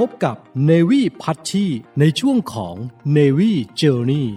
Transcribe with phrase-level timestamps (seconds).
[0.00, 1.66] พบกับเนวี่พัชชี
[2.00, 2.76] ในช่วงของ
[3.12, 4.28] เนวี่เจอร์นี่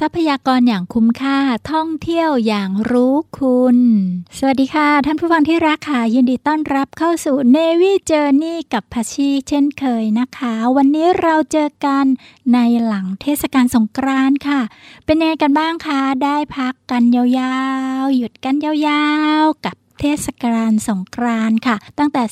[0.00, 1.38] ทรัพยากรอย่างคุ้มค่า
[1.72, 3.78] ท่องเที่ยวอย่างรู้คุณ
[4.38, 12.04] สวัสดีค่ะ ท่านผู้ฟังที่รักค่ะ ยินดีต้อนรับเข้าสู่ Navy Journey กับพัชชีเช่นเคยนะคะ วันนี้เราเจอกัน
[12.52, 14.60] ในหลังเทศกาลสงกรานต์ค่ะ
[15.04, 17.58] เป็นยังไงกันบ้างคะ ได้พักกันยา
[18.02, 19.06] วๆ หยุดกันยา
[19.42, 22.22] วๆ กับ เทศกาลสงกรานต์ค่ะ ตั้งแต่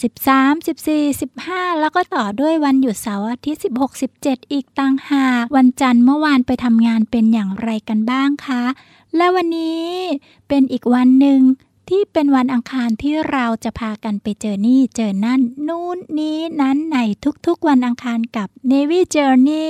[1.06, 8.64] 13 14 15 แล้วก็ต่อด้วยวันหยุดเสาร์อาทิตย์ 16 17 อีกต่างหากวันจันทร์เมื่อวานไปทำงานเป็นอย่างไรกันบ้างคะ
[9.17, 9.89] และวันนี้
[10.48, 11.41] เป็นอีกวันหนึ่ง
[11.91, 16.98] ที่เป็นวันอังคารที่เราจะพากันไปเจอนี่เจอนั่น นู่นนี้นั้นใน
[17.47, 19.69] ทุกๆวันอังคารกับ Navy Journey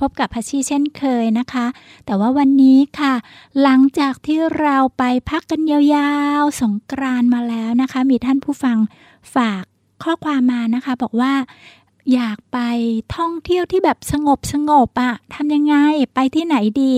[0.00, 1.66] พบกับพัชชีเช่นเคยนะคะ
[2.06, 3.14] แต่ว่าวันนี้ค่ะ
[3.62, 8.78] หลังจากที่เราไปพักกันยาวๆ สงกรานมาแล้วนะคะ มีท่านผู้ฟัง
[9.34, 9.64] ฝาก
[10.04, 11.32] ข้อความมานะคะ บอกว่า
[12.14, 12.58] อยากไป
[13.16, 15.74] ท่องเที่ยวที่แบบสงบสงบอะทำยังไง
[16.14, 16.92] ไปที่ไหนดี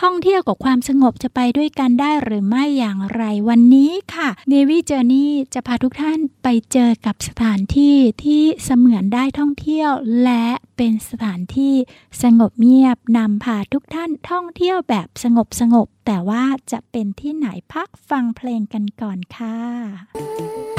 [0.00, 9.90] ท่องเที่ยวกับความสงบจะไปด้วยกันได้หรือไม่อย่างไรวันนี้ค่ะ Navy Journey จะพาทุกท่านไปเจอกับสถานที่ที่เสมือนได้ท่องเที่ยว
[10.24, 11.74] และเป็นสถานที่
[12.22, 20.73] สงบเงียบนำพาทุกท่านท่องเที่ยวแบบสงบสงบแต่ว่าจะเป็นที่ไหนพักฟังเพลงกันก่อนค่ะ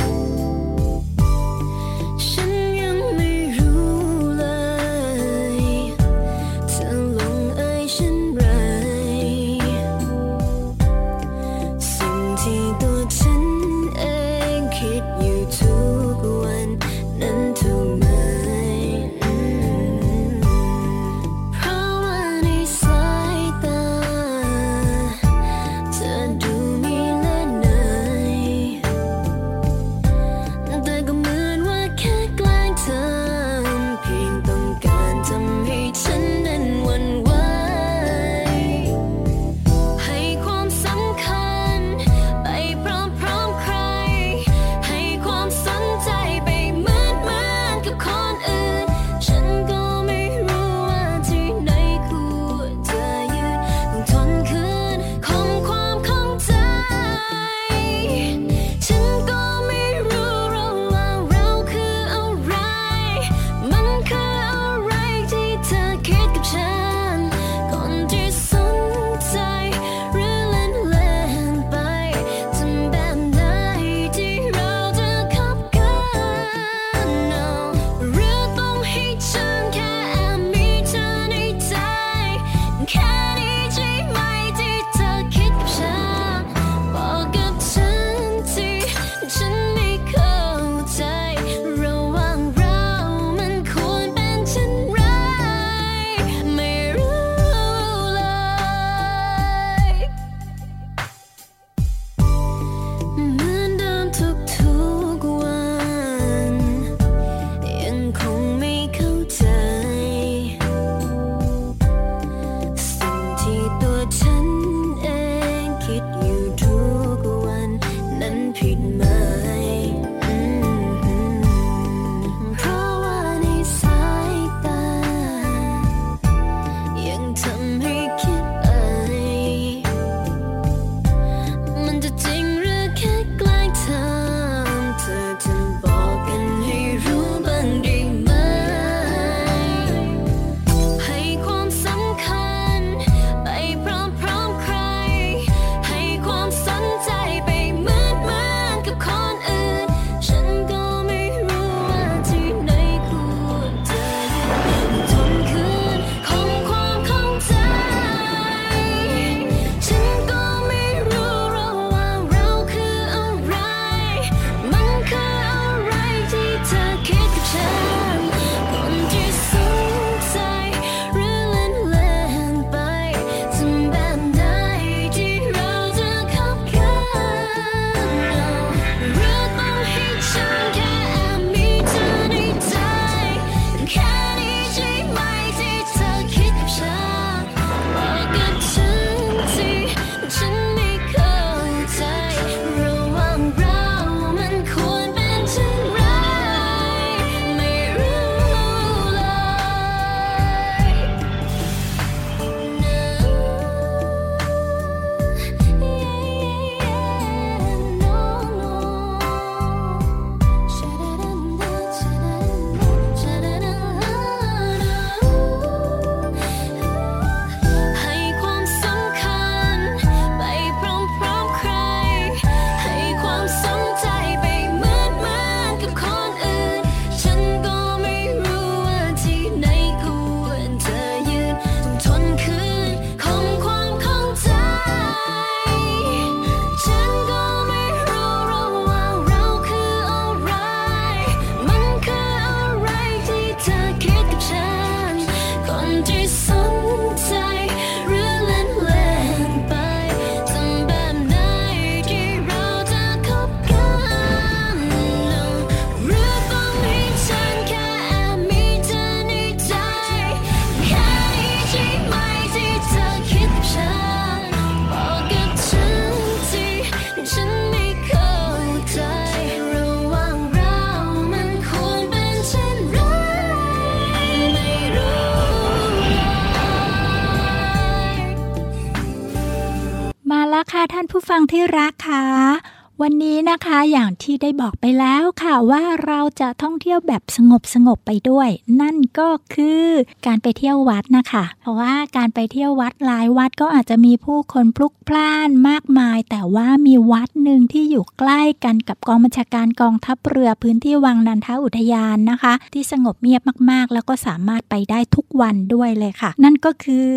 [283.65, 288.49] นะคะ อย่างที่ได้บอกไปแล้วค่ะว่าเราจะท่องเที่ยวแบบสงบสงบไปด้วย
[288.81, 289.85] นั่นก็คือ
[290.25, 303.41] การไปเที่ยววัดนะคะ เพราะว่าการไปเที่ยววัดหลายวัดก็อาจจะมีผู้คนพลุกพล่านมากมาย แต่ว่ามีวัดหนึ่งที่อยู่ใกล้กันกับกองบัญชาการกองทัพเรือพื้นที่วังนันทอุทยานนะคะ ที่สงบเงียบ
[303.71, 307.13] มากๆ แล้วก็สามารถไปได้ทุกวันด้วยเลยค่ะ นั่นก็คือ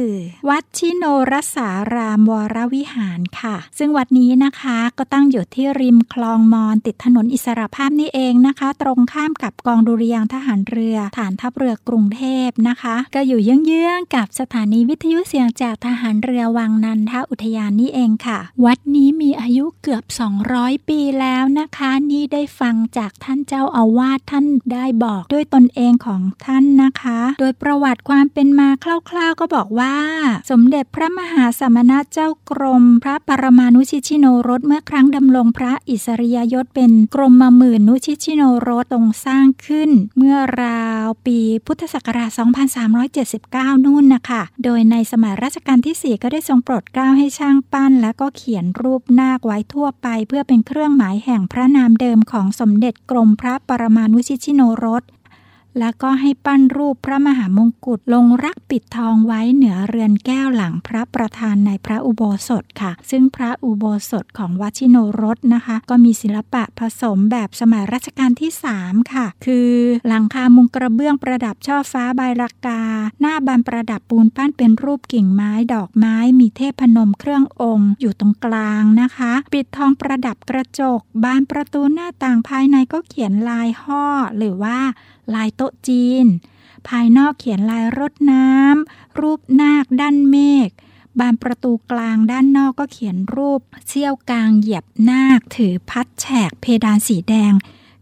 [0.48, 20.04] วัดชิโนรสารามวรวิหารค่ะ ซึ่งวัดนี้นะคะก็ตั้งอยู่ที่ริมคลองมอนติดถนนอิสระภาพนี่เองนะคะ ตรงข้ามกับกองดุริยางทหารเรือ ฐานทัพเรือกรุงเทพนะคะ ก็อยู่เยื้องๆกับสถานีวิทยุเสียงจากทหารเรือวังนันทอุทยานนี่เองค่ะ วัดนี้มีอายุเกือบ
[20.46, 29.94] 200 ปีแล้วนะคะ นี่ได้ฟังจากท่านเจ้าอาวาสท่านได้บอกด้วยตนเองของท่านนะคะ โดยประวัติความเป็นมาคร่าวๆ ก็บอกว่า
[30.50, 42.30] สมเด็จพระมหาสมณเจ้ากรม พระปรมานุชิชิโนรสเมื่อครั้งดำรงพระอิสริยยศเป็นกรมมหมื่นนุชิชิโนโรตรงสร้างขึ้น เมื่อราวปีพุทธศักราช
[43.08, 55.02] 2379 นู่นนะคะ โดยในสมัยรัชกาลที่ 4 ก็ได้ทรงโปรดเกล้าให้ช่างปั้น และก็เขียนรูปนาคไว้ทั่วไป เพื่อเป็นเครื่องหมายแห่งพระนามเดิมของสมเด็จกรมพระปรมานุชิชิโนรส
[55.78, 68.50] แล้วก็ให้ปั้นรูปพระมหามงกุฎลงรักปิดทองไว้เหนือเรือนแก้วหลังพระประธานในพระอุโบสถค่ะ ซึ่งพระอุโบสถของวัชิโนรสนะคะ ก็มีศิลปะผสมแบบสมัยรัชกาลที่
[68.80, 69.72] 3 ค่ะ คือ
[70.08, 72.82] หลังคามุงกระเบื้องประดับช่อฟ้าใบลากา
[73.20, 84.04] หน้าบานประดับปูนปั้นเป็นรูปกิ่งไม้ดอกไม้ มีเทพนมเครื่ององค์ อยู่ตรงกลางนะคะ ปิดทองประดับกระจก บานประตูหน้าต่างภายในก็เขียนลายห่อ
[84.36, 84.78] หรือว่า
[85.34, 86.26] ลายโต๊ะจีน
[86.88, 90.68] ภายนอกเขียนลายรถน้ำ รูปนาคด้านเมฆ
[91.18, 97.52] บานประตูกลางด้านนอกก็เขียนรูปเชี่ยวกลางเหยียบนาค ถือพัดแฉกเพดานสีแดง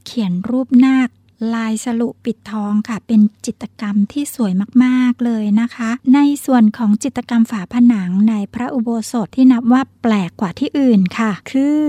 [0.04, 1.08] เขียนรูปนาค
[1.54, 4.52] ลายสลุปิดทองค่ะ เป็นจิตรกรรมที่สวย
[4.84, 11.84] มากๆเลยนะคะ ในส่วนของจิตรกรรมฝาผนังในพระอุโบสถที่นับว่าแปลกกว่าที่อื่นค่ะ คือ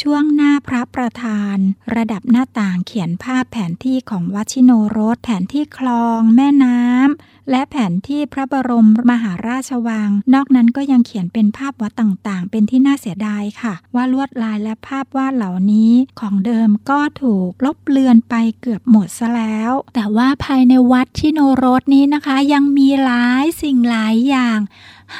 [0.00, 1.56] ช่วงหน้าพระประธาน
[1.96, 24.58] ระดับหน้าต่างเขียนภาพแผนที่ของวัชิโนรสแผนที่คลอง แม่น้ำ และแผนที่พระบรมมหาราชวัง นอกนั้นก็ยังเขียนเป็นภาพวัดต่างๆ เป็นที่น่าเสียดายค่ะ ว่าลวดลายและภาพวาดเหล่านี้ของเดิมก็ถูกลบเลือนไปเกือบหมดซะแล้ว แต่ว่าภายในวัดชิโนรสนี้นะคะ ยังมีหลายสิ่งหลายอย่าง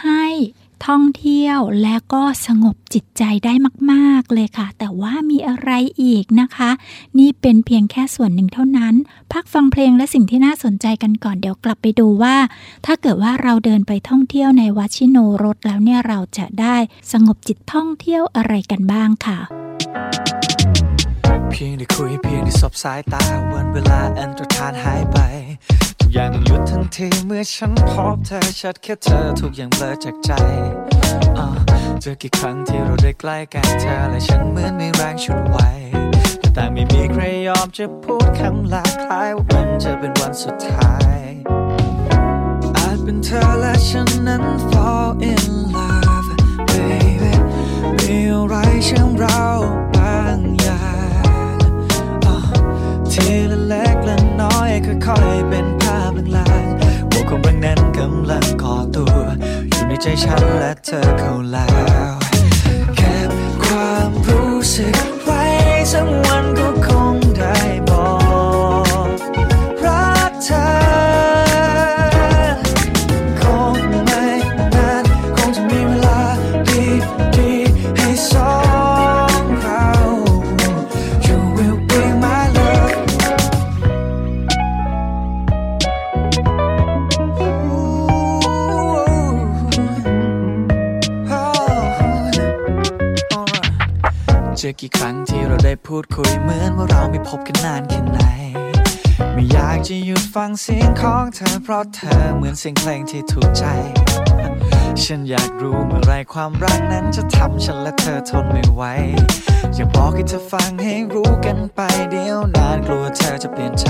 [0.01, 0.27] ให้
[0.87, 3.53] ท่องเที่ยวและก็สงบจิตใจได้
[3.93, 5.71] มาก ๆ เลยค่ะ แต่ว่ามีอะไร
[6.03, 6.71] อีกนะคะ
[7.19, 8.95] นี่เป็นเพียงแค่ส่วนหนึ่งเท่านั้น
[9.33, 12.37] พักฟังเพลงและสิ่งที่น่าสนใจกันก่อนเดี๋ยวกลับไปดูว่า
[12.87, 16.77] ถ้าเกิดว่าเราเดินไปท่องเที่ยวในวัดชิโนรสแล้วเนี่ยเราจะได้
[17.13, 19.39] สงบจิตท่องเที่ยวอะไรกันบ้างค่ะ
[21.51, 25.19] เพียงได้คุยเพียงได้สบสายตาวันเวลาอันตรธานหายไป
[26.15, 30.31] อย่างหยุดทันทีเมื่อฉันพบเธอชัดแค่เธอทุกอย่างเบลอจากใจ
[31.39, 31.47] อ่า
[32.01, 35.57] เจอกี่ครั้งที่เราได้ใกล้กันเธอและฉันเหมือนไม่แรงชุดไหว
[36.55, 41.19] แต่ไม่มีใครยอมจะพูดคำลาคล้ายว่ามันจะเป็นวันสุดท้าย
[42.77, 46.31] อาจเป็นเธอและฉันนั้น fall in love
[46.69, 47.33] baby
[47.99, 49.43] มีอะไรเชื่อมเรา
[49.95, 50.83] บางอย่า
[51.55, 51.59] ง
[52.27, 52.37] อะ
[53.11, 55.67] ทีละเล็กละน้อยค่อยๆเป็น
[57.29, 59.13] ความรักนั้นกำลังก่อตัว
[59.69, 61.69] อยู่ในใจฉันและเธอเขาแล้
[62.11, 62.13] ว
[62.97, 63.31] เก็บ
[63.65, 65.08] ความรู้สึก
[94.83, 98.21] กี่ครั้งที่เราได้พูดคุยเหมือนว่าเราไม่พบกันนานแค่ไหน
[99.35, 103.65] ไม่อยากจะหยุดฟังเสียงของเธอเพราะเธอเหมือนเสียงเพลงที่ถูกใจ
[105.03, 108.83] ฉันอยากรู้เมื่อไรความรักนั้นจะทำฉันและเธอทนไม่ไหว
[109.75, 111.81] อยากบอกให้เธอฟังให้รู้กันไป
[112.11, 113.87] เดี๋ยวนานกลัวเธอจะเปลี่ยนใจ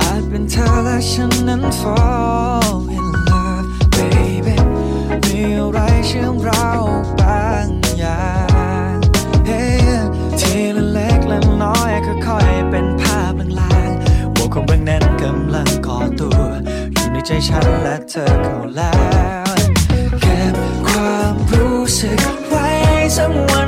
[0.00, 4.56] อาจเป็นเธอและฉันนั้น fall in love baby
[5.24, 6.66] มีอะไรเชื่อมเรา
[7.18, 8.47] บางอย่าง
[12.06, 16.38] ค่อยๆเป็นภาพลางๆว่าความรักนั้นกำลังก่อตัว
[16.94, 18.92] อยู่ในใจฉันและเธอเข้าแล้
[19.48, 19.52] ว
[20.20, 20.54] เก็บ
[20.88, 22.68] ความรู้สึกไว้
[23.16, 23.62] สักวั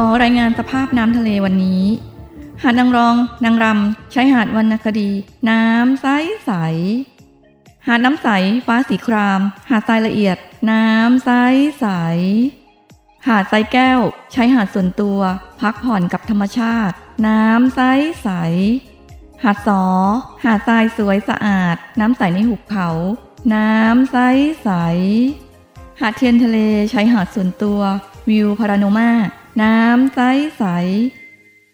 [0.00, 1.84] ขอรายงานสภาพน้ำทะเลวันนี้
[2.62, 5.10] หาดนางรอง นางรำชายหาดวรรณคดี
[5.50, 6.06] น้ำใส
[6.44, 6.52] ใส
[7.86, 8.28] หาดน้ำใส
[8.66, 10.36] ฟ้าสีคราม หาดทรายละเอียด
[10.70, 11.30] น้ำใส
[11.80, 11.86] ใส
[13.26, 14.00] หาดทรายแก้ว
[14.34, 15.18] ชายหาดส่วนตัว
[15.60, 16.94] พักผ่อนกับธรรมชาติ
[17.26, 17.80] น้ำใส
[18.22, 18.28] ใส
[19.42, 19.84] หาดสอ
[20.44, 22.88] หาดทรายสวยสะอาด น้ำใสในหุบเขา
[23.54, 24.16] น้ำใส
[24.62, 24.70] ใส
[26.00, 26.58] หาดเทียนทะเล
[26.92, 27.80] ชายหาดส่วนตัว
[28.28, 29.12] วิวพาราโนมา
[29.62, 30.20] น้ำใส
[30.58, 30.64] ใส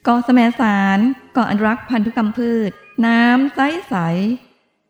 [0.05, 0.99] เกาะแสมสาร
[1.33, 2.71] เกาะอนุรักษ์พันธุกรรมพืช
[3.07, 3.95] น้ำใสใส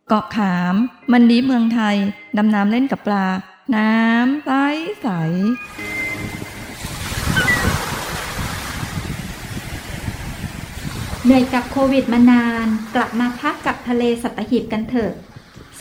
[0.08, 0.74] เกาะขาม
[1.12, 1.96] มันดีเมืองไทย
[2.36, 3.26] ดำน้ำเล่นกับปลา
[3.76, 4.50] น้ำใส
[5.02, 5.08] ใส
[11.24, 15.12] เหนื่อยกับโควิดมานาน กลับมาพักกับทะเลสัตหีบกันเถอะ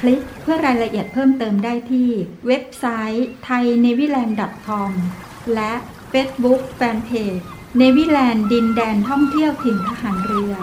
[0.00, 2.10] คลิกเพื่อรายละเอียดเพิ่มเติมได้ที่
[2.46, 4.90] เว็บไซต์ thainewiland.com
[5.54, 5.72] และ
[6.12, 7.40] Facebook Fanpage
[7.76, 10.54] เนวิแลนด์ดินแดนท่องเที่ยวถิ่นทหารเรือ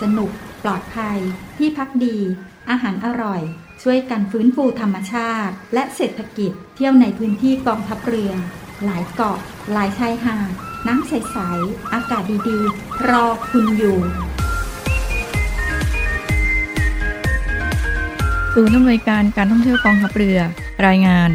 [0.00, 0.30] สนุก
[0.62, 1.18] ปลอดภัย
[1.58, 2.18] ที่พักดี
[2.70, 3.42] อาหารอร่อย
[3.82, 8.32] ช่วยกันฟื้นฟูธรรมชาติ และเศรษฐกิจ เที่ยวในพื้นที่กองทัพเรือ
[8.84, 9.38] หลายเกาะ
[9.72, 10.52] หลายชายหาด
[10.86, 13.98] น้ำใส ๆ อากาศดี ๆ รอคุณอยู่
[18.60, 20.38] ศูนย์อำนวยการการท่องเที่ยวกองทัพเรือ
[20.86, 21.30] รายงาน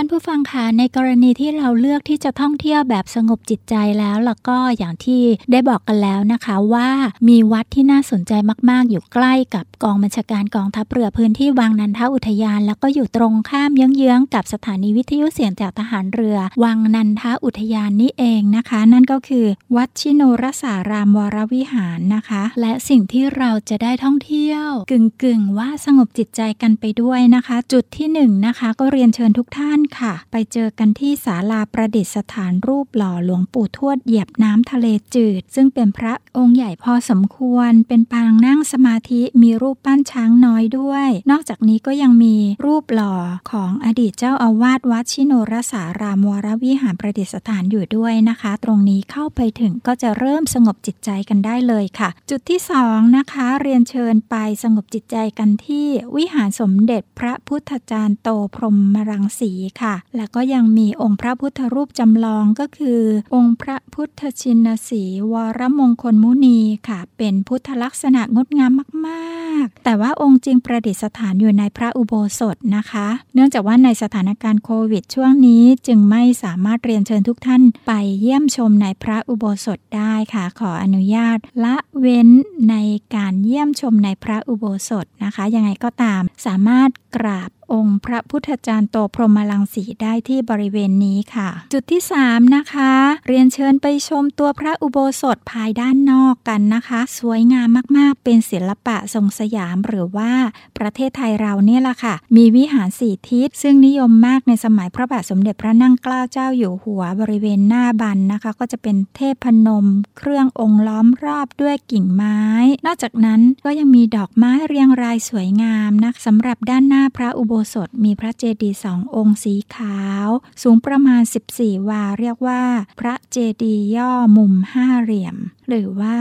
[0.00, 6.88] านผู้ฟังคะในกรณีที่เราเลือกที่จะท่องเที่ยวแบบสงบจิตใจแล้วแล้วก็อย่างที่ได้บอกกันแล้วนะคะว่า
[7.28, 8.32] มีวัดที่น่าสนใจ
[8.70, 43.14] มาก ๆ อยู่ใกล้กับกองบัญชาการกองทัพเรือพื้นที่วังนันทอุทยาน แล้วก็อยู่ตรงข้ามเยื้องๆกับสถานีวิทยุเสียงจากทหารเรือ วังนันทอุทยานนี่เองนะคะ นั่นก็คือ วัดชิโนรสารามวรวิหารนะคะ และสิ่งที่เราจะได้ท่องเที่ยว กึ่งๆว่าสงบจิตใจกันไปด้วยนะคะ จุดที่หนึ่งนะคะก็เรียนเชิญทุกท่านค่ะ ไปเจอกันที่ศาลาประดิษฐานรูปหล่อหลวงปู่ทวดเหยียบน้ำทะเลจืด ซึ่งเป็นพระองค์ใหญ่พอสมควร เป็นปางนั่งสมาธิมีรูปปั้นช้างน้อยด้วย นอกจากนี้ก็ยังมีรูปหล่อ
[43.50, 63.00] ของอดีตเจ้าอาวาสวัดชิโนรสารามวรวิหารประดิษฐานอยู่ด้วยนะคะ ตรงนี้เข้าไปถึงก็จะเริ่มสงบจิตใจกันได้เลยค่ะ จุดที่สองนะคะเรียนเชิญไปสงบจิตใจกันที่วิหารสมเด็จพระพุทธจารย์โตพรหมรังสีค่ะ แล้วก็ยังมีองค์พระพุทธรูปจำลองก็คือ
[63.34, 66.58] องค์พระพุทธชินสีวรมงคลมุนี
[66.88, 68.72] ค่ะ เป็นพุทธลักษณะงดงาม
[69.06, 82.28] มากๆ แต่ว่าองค์จริงประดิษฐานอยู่ในพระอุโบสถนะคะ เนื่องจากว่าในสถานการณ์โควิดช่วงนี้จึงไม่สามารถเรียนเชิญทุกท่านไปเยี่ยมชมในพระอุโบสถได้ค่ะ ขออนุญาต ละเว้น
[82.70, 82.76] ใน
[83.16, 92.92] การเยี่ยมชมในพระอุโบสถนะคะ ยังไงก็ตามสามารถกราบองค์พระพุทธจารย์โตพรหมลังสีได้ที่บริเวณนี้ค่ะ จุดที่ 3 นะคะ
[93.26, 100.32] เรียนเชิญไปชมตัวพระอุโบสถภายด้านนอกกันนะคะ สวยงามมากๆ เป็นศิลปะทรงสยามหรือว่า
[100.78, 109.86] ประเทศไทยเราเนี่ยแหละค่ะ มีวิหารสี่ทิศ ซึ่งนิยมมากในสมัยพระบาทสมเด็จพระนั่งเกล้าเจ้าอยู่หัวบริเวณหน้าบันนะคะ ก็จะเป็นเทพนม
[110.18, 112.40] เครื่ององค์ล้อมรอบด้วยกิ่งไม้
[112.86, 120.28] นอกจากนั้นก็ยังมีดอกไม้เรียงรายสวยงามนะสำหรับด้านหน้าพระอุโบสถมีพระเจดีย์สององค์สีขาว
[120.62, 121.22] สูงประมาณ
[121.54, 122.62] 14 วาเรียกว่า
[123.00, 125.36] พระเจดีย์ย่อมุมห้าเหลี่ยม
[125.68, 126.18] หรือว่า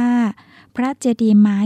[0.76, 1.58] พระเจดีย์ไม้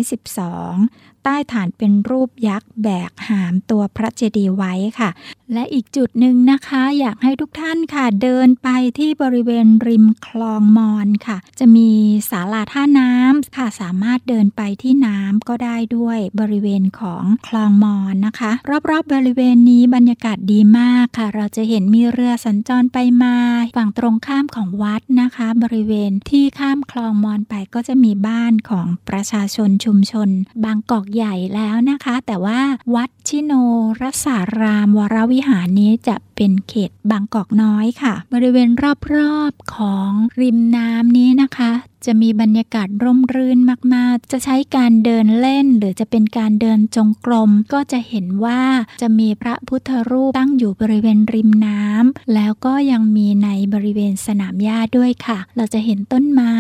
[0.58, 5.10] 12 ใต้ฐานเป็นรูปยักษ์แบกหามตัวพระเจดีย์ไว้ค่ะ
[5.54, 11.90] และอีกจุดหนึ่งนะคะ อยากให้ทุกท่านค่ะเดินไปที่บริเวณริมคลองมอนค่ะ จะมี
[12.30, 23.36] ศาลาท่าน้ำค่ะสามารถเดินไปที่น้ำก็ได้ด้วยบริเวณของคลองมอนนะคะ รอบๆบบริเวณนี้บรรยากาศดีมากค่ะ เราจะเห็นมีเรือสัญจรไปมา
[23.78, 30.30] ฝั่งตรงข้ามของวัดนะคะ บริเวณที่ข้ามคลองมอนไปก็จะมีบ้านของประชาชนชุมชน
[30.64, 32.60] บางกอกใหญ่แล้วนะคะ แต่ว่า
[32.96, 33.54] วัดชิโน
[34.02, 38.70] รสารามวรวิหารนี้จะเป็นเขตบางกอกน้อยค่ะ บริเวณ
[39.16, 41.72] รอบๆของริมน้ำนี้นะคะ
[42.06, 43.60] จะมีบรรยากาศร่มรื่น
[43.96, 48.62] มาก ๆ จะใช้การเดินเล่น หรือจะเป็นการเดินจงกรม ก็จะเห็นว่า
[49.02, 56.56] จะมีพระพุทธรูปตั้งอยู่บริเวณริมน้ำแล้วก็ยังมีในบริเวณสนามหญ้าด้วยค่ะ เราจะเห็นต้นไม้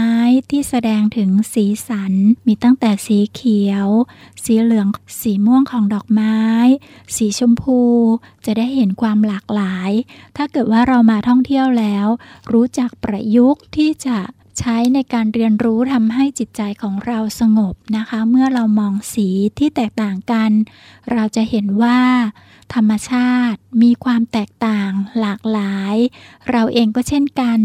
[0.49, 2.13] ที่แสดงถึงสีสัน
[2.47, 3.87] มีตั้งแต่สีเขียว
[4.43, 4.87] สีเหลือง
[5.21, 6.37] สีม่วงของดอกไม้
[7.15, 7.79] สีชมพู
[8.45, 9.91] จะได้เห็นความหลากหลาย
[10.37, 12.07] ถ้าเกิดว่าเรามาท่องเที่ยวแล้ว
[12.51, 14.17] รู้จักประยุกต์ที่จะ
[14.59, 19.27] ใช้ในการเรียนรู้ทำให้จิตใจของเราสงบนะคะ เมื่อเรามองสี
[19.59, 20.51] ที่แตกต่างกัน
[21.11, 21.99] เราจะเห็นว่า
[22.73, 25.95] ธรรมชาติมีความแตกต่างหลากหลาย
[26.51, 27.59] เราเองก็เช่นกัน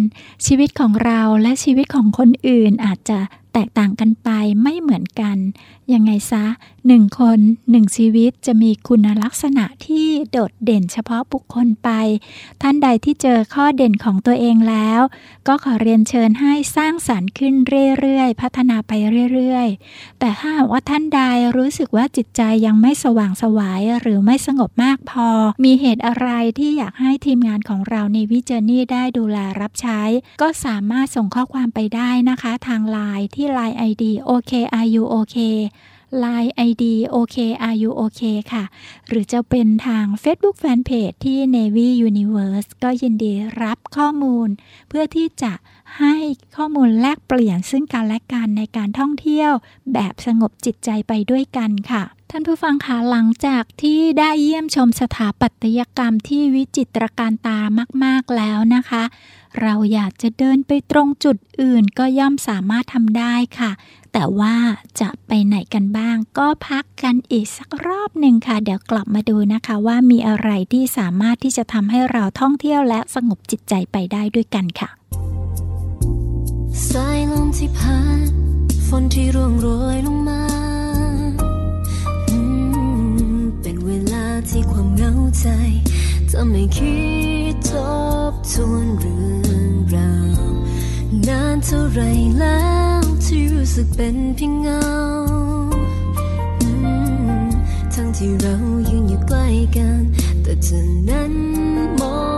[0.46, 3.18] ชีวิตของเราและชีวิตของคนอื่นอาจจะ
[3.52, 4.30] แตกต่างกันไป
[4.62, 5.36] ไม่เหมือนกัน
[5.92, 6.44] ยังไงซะ
[6.88, 7.38] หนึ่งคน
[7.70, 11.90] หนึ่งชีวิตจะมีคุณลักษณะที่โดดเด่นเฉพาะบุคคลไป
[12.62, 15.00] ท่านใดที่เจอข้อเด่นของตัวเองแล้ว
[15.48, 17.54] ก็ขอเรียนเชิญให้สร้างสารรค์ขึ้น
[17.98, 18.92] เรื่อยๆ พัฒนาไป
[19.32, 21.20] เรื่อยๆ แต่ถ้าว่าท่านใด
[21.56, 25.28] รู้สึกว่าจิตใจยังไม่สว่างสวายหรือไม่สงบมากพอ
[25.64, 30.00] มีเหตุอะไรที่อยากให้ทีมงานของเราในวิจเนี่ได้ดูแลรับใช้
[30.42, 35.38] ก็สามารถส่งข้อความไปได้นะคะ ทางไลน์ที่ Line ID OKRUOK
[36.22, 38.64] Line ID OK Are you OK ค่ะ
[39.08, 44.48] หรือจะเป็นทาง Facebook Fanpage ที่ Navy Universe ก็ยินดีรับข้อมูล
[44.88, 45.52] เพื่อที่จะ
[45.96, 46.14] ให้
[46.56, 49.52] ข้อมูลแลกเปลี่ยนซึ่งกันและกันในการท่องเที่ยว
[49.92, 57.58] แบบสงบจิตใจไปด้วยกันค่ะท่านผู้ฟังคะหลังจากที่ได้เยี่ยมชมสถาปัตยกรรมที่วิจิตรการตา
[58.04, 59.02] มาก ๆแล้วนะคะ
[59.62, 63.70] เราอยากจะเดินไปตรงจุดอื่นก็ย่อมสามารถทำได้ค่ะ
[64.12, 64.56] แต่ว่า
[65.00, 74.90] จะไปไหนกันบ้าง ก็พักกันอีกสักรอบหนึ่งค่ะ เดี๋ยวกลับมาดูนะคะว่ามีอะไรที่สามารถที่จะทำให้เราท่องเที่ยวและสงบจิตใจไปได้ด้วยกันค่ะ
[77.56, 78.30] ที่พัด
[78.86, 80.42] ฝนที่ร่วงโรยลงมา
[82.28, 82.38] อื
[83.36, 85.46] มเป็นเวลาที่ความเหงาใจ
[86.30, 86.96] จะไม่คิ
[87.52, 87.72] ดท
[88.30, 90.40] บทวนเรื่องราว
[91.28, 92.00] นานเท่าไร
[92.38, 92.66] แล้
[93.00, 94.84] วที่รู้สึกเป็นเพียงเงา
[96.60, 96.68] อื
[97.42, 97.46] ม
[97.94, 98.54] ทั้งที่เรา
[98.88, 100.00] ยืนอยู่ใกล้กัน
[100.42, 101.32] แต่เธอนั้น
[102.00, 102.37] มอง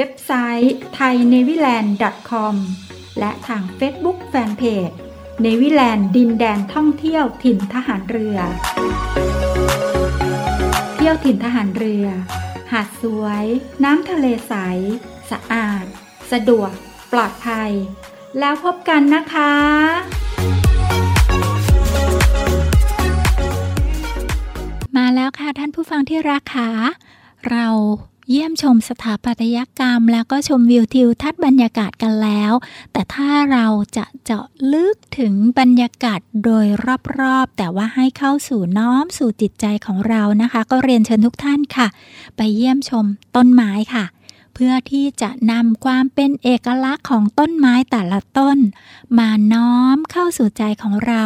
[0.00, 0.32] เว็บไซ
[0.64, 2.54] ต์ thainewiland.com
[3.18, 4.96] และทาง Facebook Fanpage
[5.40, 8.38] เนวิแลนด์ดินแดนท่องเที่ยวถิ่นทหารเรือ
[10.96, 12.06] เที่ยวถิ่นทหารเรือ
[12.72, 13.44] หาดสวย
[13.84, 14.54] น้ำทะเลใส
[15.30, 15.84] สะอาด
[16.32, 16.72] สะดวก
[17.12, 17.70] ปลอดภัย
[18.38, 19.52] แล้วพบกันนะคะ
[24.96, 26.70] มาแล้วค่ะท่านผู้ฟังที่รักค่ะ
[27.50, 27.66] เรา
[28.30, 32.52] เยี่ยมชมสถาปัตยกรรม แล้วก็ชมวิวทิวทัศน์บรรยากาศกันแล้ว
[32.92, 36.66] แต่ถ้าเราจะเจาะลึกถึงบรรยากาศโดย
[37.20, 41.88] รอบๆ แต่ว่าให้เข้าสู่น้อมสู่จิตใจของเรานะคะ ก็เรียนเชิญทุกท่านค่ะ
[42.36, 43.04] ไปเยี่ยมชม
[43.36, 44.04] ต้นไม้ค่ะ
[44.54, 48.58] เพื่อที่จะนำความเป็นเอกลักษณ์ของต้นไม้แต่ละต้น
[49.18, 51.24] มาน้อมเข้าสู่ใจของเรา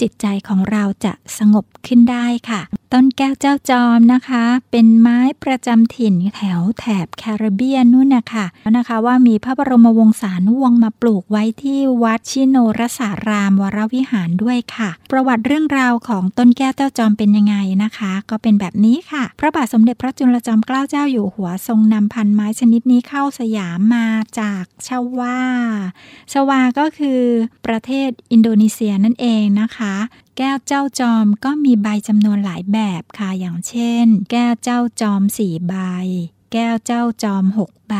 [0.00, 2.60] จิตใจของเราจะสงบขึ้นได้ค่ะ
[2.92, 24.06] ต้นแก้วเจ้าจอมนะคะ เป็นไม้ประจำถิ่นแถวแถบแคริบเบียนนู่นนะคะแล้วนะคะว่ามีพระบรมวงศานุวงศ์มาปลูกไว้ที่วัดชิโนรสารามวรวิหารด้วยค่ะ ประวัติเรื่องราวของต้นแก้วเจ้าจอมเป็นยังไงนะคะ ก็เป็นแบบนี้ค่ะ พระบาทสมเด็จพระจุลจอมเกล้าเจ้าอยู่หัวทรงนำพันไม้ชนิดนี้เข้าสยามมา
[24.40, 25.38] จากชาวา
[26.32, 27.20] ชาวาก็คือ
[27.66, 29.81] ประเทศอินโดนีเซียนั่นเองนะคะ
[30.36, 35.74] แก้วเจ้าจอมก็มีใบจำนวนหลายแบบค่ะ อย่างเช่น แก้วเจ้าจอมสี่ใบ
[36.52, 37.94] แก้วเจ้าจอมหกใบ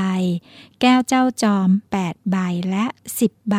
[0.80, 1.68] แก้วเจ้าจอม
[2.00, 2.36] 8ใบ
[2.70, 2.86] และ
[3.18, 3.56] 10ใบ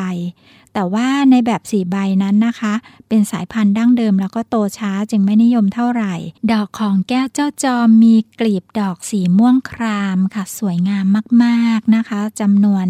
[0.73, 2.73] แต่ว่าในแบบ4ใบนั้นนะคะ
[3.09, 6.13] เป็นสายพันธุ์ดั้งเดิมแล้วก็โตช้าจึงไม่นิยมเท่าไหร่
[6.51, 11.05] ดอกของแก้วเจ้าจอมมีกลีบดอกสีม่วงครามค่ะ สวยงาม
[11.43, 12.85] มากๆนะคะจำนวน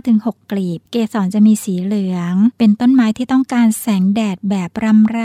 [0.00, 5.20] 5-6 กลีบ เกสรจะมีสีเหลือง เป็นต้นไม้ที่ต้องการแสงแดดแบบรำไร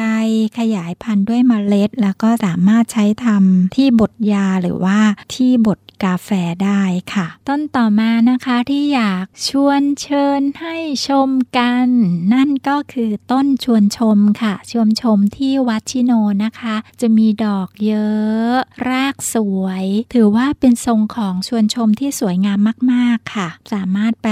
[0.60, 5.00] ขยายพันธุ์ด้วยเมล็ด แล้วก็สามารถใช้ทำที่บดยาหรือว่า
[5.34, 6.30] ที่บด กาแฟ
[6.64, 11.88] ได้ค่ะ ต้นต่อมานะคะที่อยากชวนเชิญให้ชมกัน
[12.34, 16.12] นั่นก็คือต้นชวนชมค่ะชวนชมที่วัดชิโน
[16.44, 18.56] นะคะ จะมีดอกเยอะ
[18.90, 22.60] รากสวย ถือว่าเป็นทรงของชวนชมที่สวยงาม
[22.92, 24.30] มาก ๆค่ะ สามารถไป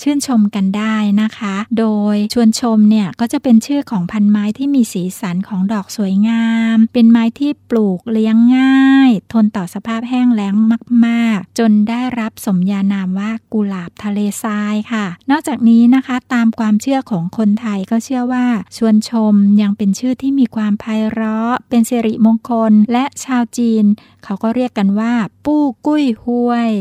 [0.00, 10.80] ชื่นชมกันได้นะคะ โดยชวนชมเนี่ยก็จะเป็นชื่อของพันไม้ที่มีสีสันของดอกสวยงาม เป็นไม้ที่ปลูกเลี้ยงง่าย ทนต่อสภาพแห้งแล้งมา
[11.12, 18.46] กๆจนได้รับสมญานามว่ากุหลาบทะเลทรายค่ะ นอกจากนี้นะคะตามความเชื่อของคนไทยก็เชื่อว่า
[18.76, 23.84] ชวนชมยังเป็นชื่อที่มีความไพเราะ เป็นสิริมงคล และชาวจีน
[24.24, 25.12] เขาก็เรียกกันว่า
[25.44, 26.72] ปู้กุ้ยห้วย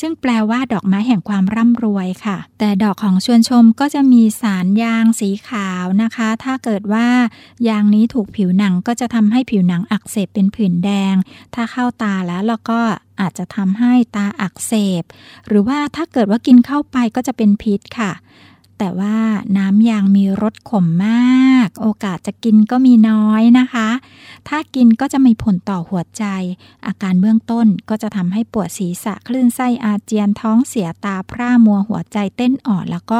[0.00, 7.08] ซึ่งแปลว่าดอกไม้แห่งความร่ำรวยค่ะ แต่ดอกของชวนชมก็จะมีสารยางสีขาวนะคะ ถ้าเกิดว่า
[7.68, 11.14] ยางนี้ถูกผิวหนังก็จะทำให้ผิวหนังอักเสบเป็นผื่นแดง
[11.54, 12.80] ถ้าเข้าตาแล้วเราก็
[13.20, 15.02] อาจจะทำให้ตาอักเสบ
[15.48, 18.12] หรือว่าถ้าเกิดว่ากินเข้าไปก็จะเป็นพิษค่ะ
[18.78, 19.16] แต่ว่า
[19.58, 23.88] น้ำยางมีรสขมมาก โอกาสจะกินก็มีน้อยนะคะ
[24.48, 26.24] ถ้ากินก็จะมีผลต่อหัวใจ
[26.86, 33.18] อาการเบื้องต้นก็จะทำให้ปวดศีรษะคลื่นไส้อาเจียนท้องเสียตาพร่ามัวหัวใจเต้นอ่อนแล้วก็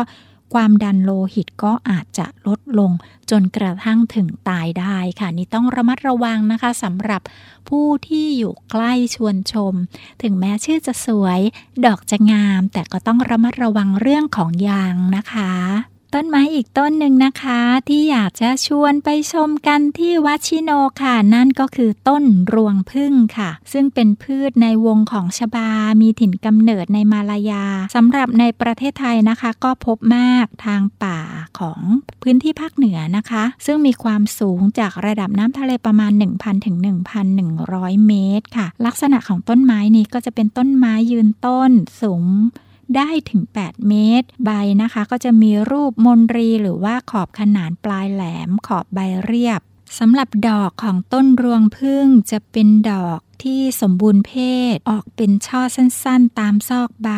[0.54, 2.92] ความดันโลหิตก็อาจจะลดลง
[3.30, 7.22] จนกระทั่งถึงตายได้ค่ะ นี่ต้องระมัดระวังนะคะสำหรับ
[7.68, 9.74] ผู้ที่อยู่ใกล้ชวนชม
[10.22, 11.40] ถึงแม้ชื่อจะสวย
[11.84, 20.70] ดอกจะงาม แต่ก็ต้องระมัดระวังเรื่องของยางนะคะ ต้นไม้อีกต้นหนึ่งนะคะ ที่อยากจะชวนไปชมกันที่วัชิโน
[21.02, 25.70] ค่ะ นั่นก็คือต้นรวงพึ่งค่ะ ซึ่งเป็นพืชในวงของชบา
[26.00, 31.18] มีถิ่นกำเนิดในมาลายาสำหรับในประเทศไทยนะคะ ก็พบมากทางป่า
[31.58, 31.80] ของ
[32.22, 36.76] พื้นที่ภาคเหนือนะคะ ซึ่งมีความสูงจากระดับน้ำทะเลประมาณ 1,000ถึง
[37.40, 41.70] 1,100 เมตรค่ะ ลักษณะของต้นไม้นี้ก็จะเป็นต้นไม้ยืนต้น
[42.02, 42.24] สูง
[42.96, 44.50] ได้ถึง 8 เมตร ใบ
[44.82, 49.60] นะคะก็จะมีรูปมนรีหรือว่าขอบขนานปลายแหลมขอบใบเรียบ
[49.98, 54.32] สำหรับดอกของต้นรวงพึ่งจะเป็นดอกที่สมบูรณ์เพ
[54.74, 57.10] ศออกเป็นช่อสั้นๆ ตามซอกใบ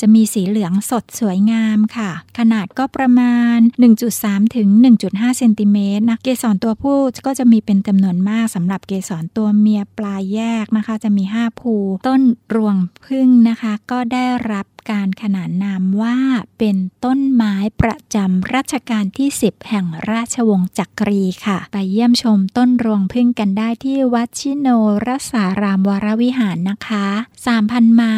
[0.00, 3.58] จะมีสีเหลืองสดสวยงามค่ะ ขนาดก็ประมาณ
[4.06, 4.68] 1.3 ถึง
[5.04, 11.74] 1.5 เซนติเมตรนะ เกสรตัวผู้ก็จะมีเป็นจำนวนมากสำหรับเกสรตัวเมียปลายแยกนะคะ จะมี 5 ภู
[12.08, 12.20] ต้น
[12.54, 16.16] รวงพึ่งนะคะ ก็ได้รับ การขนานนามว่า
[16.58, 24.68] เป็นต้นไม้ประจำรัชกาลที่ 10 แห่งราชวงศ์จักรีค่ะ ไปเยี่ยมชมต้นรวงพึ่งกันได้ที่วัดชิโน
[25.06, 27.06] รสารามวรวิหารนะคะ
[27.50, 28.16] 3,000 ไม้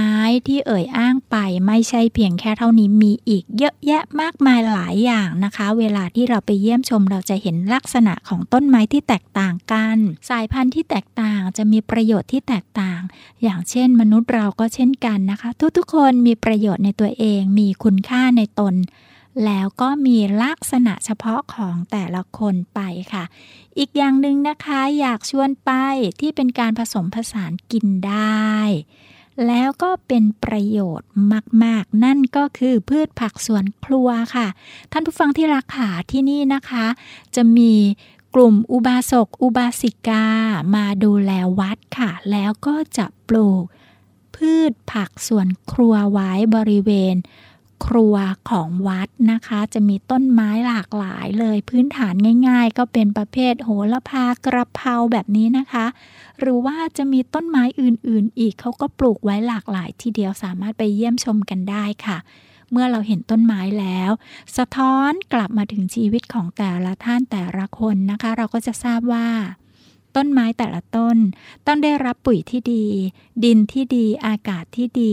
[0.49, 9.97] ที่เอ่ยอ้างไปไม่ใช่เพียงแค่เท่านี้มีอีกเยอะแยะมากมายหลายอย่างนะคะ เวลาที่เราไปเยี่ยมชมเราจะเห็นลักษณะของต้นไม้ที่แตกต่างกัน
[10.31, 13.01] สายพันธุ์ที่แตกต่างจะมีประโยชน์ที่แตกต่าง
[13.43, 18.75] อย่างเช่น มนุษย์เราก็เช่นกันนะคะ ทุกๆคนมีประโยยชน์ในตัวเองมีคุณค่าในตน
[19.45, 22.81] แล้วก็มีลักษณะเฉพาะของแต่ละคนไป
[23.13, 23.25] ค่ะ
[23.79, 25.71] อีกอย่างหนึ่งนะคะอยากชวนไป
[26.21, 28.53] ที่เป็นการผสมผสานกินได้
[29.47, 31.11] แล้วก็เป็นประโยชน์
[31.65, 34.47] มาก ๆ นั่นก็คือพืชผักสวนครัวค่ะ
[34.93, 36.87] ท่านผู้ฟังที่รักขาที่นี่นะคะ
[37.37, 37.73] จะมี
[38.35, 40.25] กลุ่มอุบาสกอุบาสิกา
[40.75, 43.65] มาดูแลวัดค่ะ แล้วก็จะปลูก
[44.37, 47.17] พืชผักสวนครัวไว้บริเวณ
[47.87, 48.17] ครัว
[48.51, 52.15] ของวัดนะคะ จะมีต้นไม้หลากหลายเลยพื้นฐาน
[52.49, 55.87] ง่าย ๆ ก็เป็นประเภทโหระพากระเพราแบบนี้นะคะ
[56.41, 62.19] หรือว่าจะมีต้นไม้อื่นๆ อีกเขาก็ปลูกไว้หลากหลาย ทีเดียวสามารถไปเยี่ยมชมกันได้ค่ะ
[62.71, 64.11] เมื่อเราเห็นต้นไม้แล้ว
[64.57, 69.27] สะท้อนกลับมาถึงชีวิตของแต่ละท่านแต่ละคนนะคะ เราก็จะทราบว่า
[70.17, 71.17] ต้นไม้แต่ละต้น
[71.67, 72.85] ต้องได้รับปุ๋ยที่ดี
[73.45, 75.13] ดินที่ดีอากาศที่ดี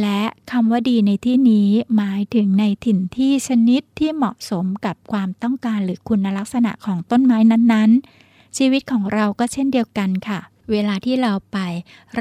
[0.00, 10.40] และคำว่าดีในที่นี้หมายถึงในถิ่นที่ชนิดที่เหมาะสมกับความต้องการหรือคุณลักษณะของต้นไม้นั้นๆ ชีวิตของเราก็เช่นเดียวกันค่ะ
[10.70, 11.58] เวลาที่เราไป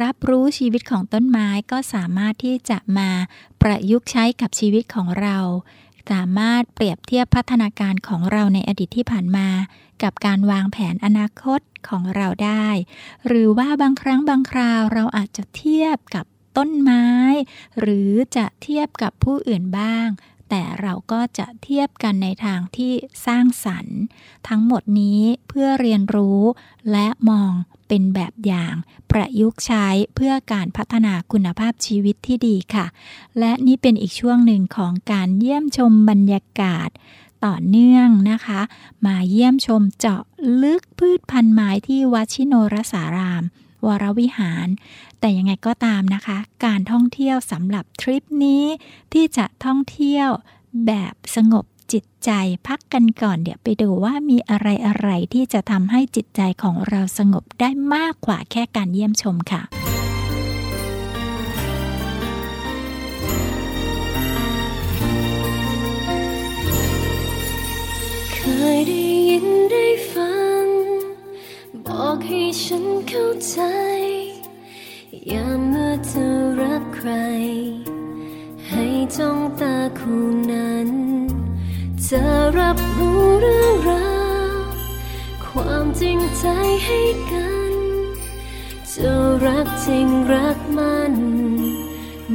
[0.02, 3.10] รับรู้ชีวิตของต้นไม้ก็สามารถที่จะมา
[3.62, 5.38] ประยุกต์ใช้กับชีวิตของเรา
[6.12, 9.48] สามารถเปรียบเทียบพัฒนาการของเราในอดีตที่ผ่านมา
[10.04, 12.68] กับการวางแผนอนาคต ของเราได้
[13.28, 16.26] หรือว่าบางครั้งบางคราวเราอาจจะเทียบกับ
[16.58, 17.06] ต้นไม้
[17.80, 20.08] หรือจะเทียบกับผู้อื่นบ้าง
[20.50, 22.94] แต่เราก็จะเทียบกันในทางที่
[23.26, 24.00] สร้างสรรค์
[24.48, 26.42] ทั้งหมดนี้เพื่อเรียนรู้
[26.92, 27.54] และมอง
[27.88, 28.76] เป็นแบบอย่าง
[29.12, 32.86] ประยุกต์ใช้เพื่อการพัฒนาคุณภาพชีวิตที่ดีค่ะ
[33.40, 36.90] และนี่เป็นอีกช่วงหนึ่งของการเยี่ยมชมบรรยากาศ
[37.46, 38.62] ต่อเนื่องนะคะ
[39.06, 40.22] มาเยี่ยมชมเจาะ
[40.64, 43.44] ลึกพืชพันธุ์ไม้ที่วัชิโนรสาราม
[43.86, 44.68] วรวิหาร
[45.20, 48.64] แต่ยังไงก็ตามนะคะ การท่องเที่ยวสำหรับทริปนี้
[49.14, 50.30] ที่จะท่องเที่ยว
[50.86, 52.32] แบบสงบจิตใจ
[52.68, 59.62] พักกันก่อนเดี๋ยวไปดูว่ามีอะไรอะไรที่จะทำให้จิตใจของเราสงบได้มากกว่าแค่การเยี่ยมชมค่ะ
[68.42, 68.46] เค
[68.78, 70.66] ยได้ยินได้ฟัง
[71.86, 73.58] บอกให้ฉันเข้าใจ
[75.28, 77.12] อย่าเมื่อเธอรักใคร
[78.70, 78.86] ให้
[79.18, 80.90] จ้องตาคู่นั้น
[82.08, 82.24] จะ
[82.60, 84.18] รับรู้เรื่องรา
[84.54, 84.58] ว
[85.46, 86.46] ความจริงใจ
[86.86, 87.74] ให้กัน
[88.94, 89.12] จะ
[89.46, 91.14] รักจริงรักมัน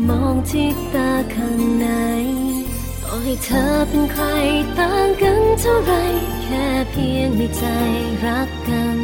[0.08, 1.88] มองที่ตาข้างใน
[3.26, 4.24] ให้เธอเป็นใคร
[4.78, 5.92] ต่างกันเท่าไร
[6.42, 7.64] แค่เพียงในใจ
[8.24, 8.98] รักกัน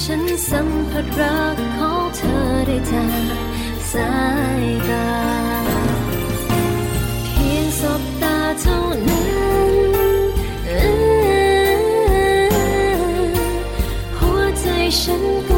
[0.00, 3.36] ฉันสัมผัสรักของเธอได้จาก
[3.92, 4.12] สา
[4.62, 5.10] ยตา
[7.26, 9.26] เพียงสบตาเท่านั้
[9.70, 9.72] น
[14.18, 14.66] หัวใจ
[15.00, 15.50] ฉันก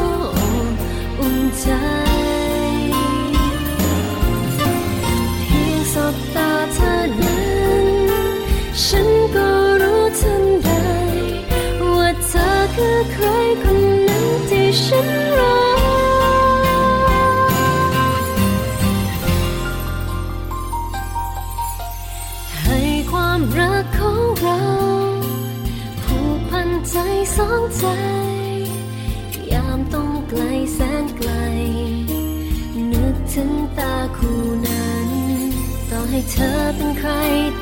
[36.41, 37.11] อเธอเป็นใคร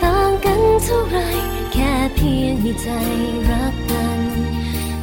[0.04, 1.18] ต่างกันเท่าไร
[1.74, 2.90] แค่เพียงมีใจ
[3.50, 4.22] รักกัน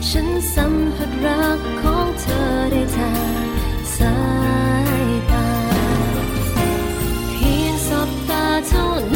[0.09, 3.45] ฉันสัมผัสรักของเธอได้ทาง
[3.97, 4.19] สา
[5.05, 5.49] ยตา
[7.33, 9.16] เพียงสบตาเท่าน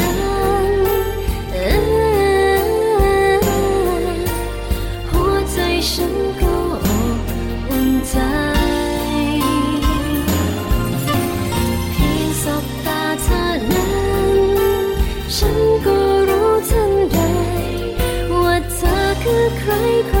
[19.61, 19.67] ใค
[20.15, 20.20] ร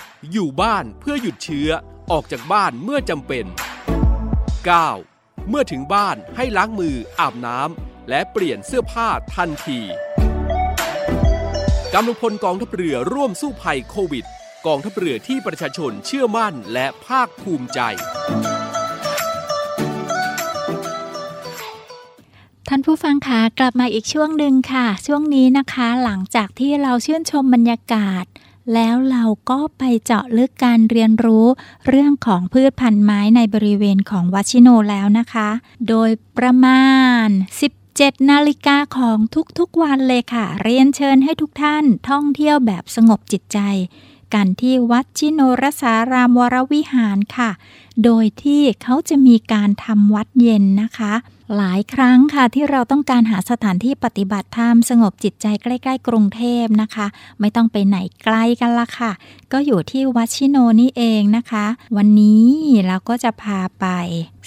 [0.29, 1.69] อยู่บ้านเพื่อหยุดเชื้อ
[2.11, 3.45] ออกจากบ้านเมื่อจำเป็น
[4.67, 5.49] 9.
[5.49, 9.79] เมื่อถึงบ้านให้ล้างมืออาบน้ำและเปลี่ยนเสื้อผ้าทันที
[11.93, 14.25] กำลังพลกองทัพเรือร่วมสู้ภัยโควิด
[14.65, 17.79] กองทัพเรือที่ประชาชนเชื่อมั่นและภาคภูมิใจ
[22.67, 28.25] ท่านผู้ฟังคะกลับมาอีกช่วงหนึ่งค่ะ ช่วงนี้นะคะ หลังจากที่เราชื่นชมบรรยากาศ
[28.73, 31.45] แล้วเราก็ไปเจาะลึกการเรียนรู้
[31.87, 35.49] เรื่องของพืชพันธุ์ไม้ในบริเวณของวัชิโนแล้วนะคะ
[35.89, 36.83] โดยประมา
[37.25, 37.27] ณ
[37.79, 39.17] 17นาฬิกาของ
[39.59, 43.59] ทุกๆวันเลยค่ะ เรียนเชิญให้ทุกท่านท่องเที่ยวแบบสงบจิตใจ
[44.33, 47.51] กันที่วัดชิโนรสารามวรวิหารค่ะ
[48.03, 51.13] โดยที่เขาจะมีการทำวัดเย็นนะคะ
[51.57, 57.07] หลายครั้งค่ะที่เราต้องการหาสถานที่ปฏิบัติธรรมสงบจิตใจใกล้ ๆ กรุงเทพนะคะ
[57.39, 59.11] ไม่ต้องไปไหนไกลกันละค่ะ
[59.51, 61.65] ก็อยู่ที่วัดชิโนนี่เองนะคะ
[61.97, 62.45] วันนี้
[62.87, 63.85] เราก็จะพาไป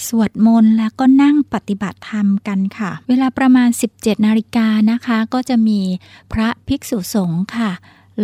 [0.06, 5.80] สวดมนต์แล้วก็นั่งปฏิบัติธรรมกันค่ะ เวลาประมาณ 17 นาฬิกานะคะ ก็จะมี
[6.32, 7.70] พระภิกษุสงฆ์ค่ะ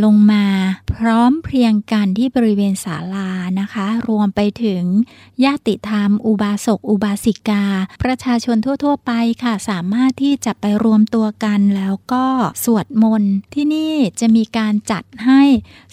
[0.05, 0.45] ลงมา
[0.93, 3.31] พร้อมเพรียงกันที่บริเวณศาลา
[3.61, 4.83] นะคะ รวมไปถึง
[5.45, 7.65] ญาติธรรม อุบาสกอุบาสิกา
[8.03, 9.13] ประชาชนทั่ว ๆ ไป
[9.43, 12.27] ค่ะ สามารถที่จะไปรวมตัวกันแล้วก็
[12.65, 15.43] สวดมนต์ที่นี่จะมีการจัดให้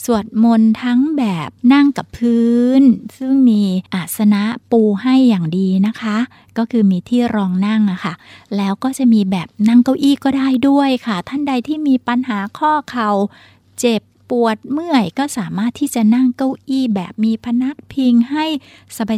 [0.06, 2.82] สวดมนต์ทั้งแบบนั่งกับพื้น
[3.18, 6.18] ซึ่งมีอาสนะปูให้อย่างดีนะคะ
[6.58, 8.14] ก็คือมีที่รองนั่งอะค่ะ
[8.58, 13.12] แล้วก็จะมีแบบนั่งเก้าอี้ก็ได้ด้วยค่ะ ท่านใดที่มีปัญหาข้อเขา่า
[13.80, 18.46] เจ็บปวดเมื่อยก็สามารถที่จะนั่งเก้าอี้แบบมีพนักพิงให้